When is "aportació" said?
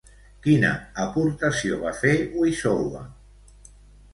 1.03-1.77